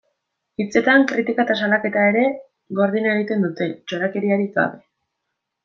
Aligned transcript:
Hitzetan, 0.61 1.03
kritika 1.11 1.45
eta 1.47 1.57
salaketa 1.65 2.05
ere 2.13 2.25
gordin 2.81 3.11
egiten 3.13 3.47
dute, 3.47 3.69
txorakeriarik 3.87 4.51
gabe. 4.59 4.85